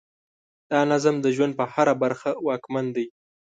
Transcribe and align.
دا 0.71 0.79
نظم 0.91 1.15
د 1.21 1.27
ژوند 1.35 1.53
په 1.59 1.65
هره 1.73 1.93
برخه 2.03 2.29
واکمن 2.47 2.85
دی. 2.95 3.05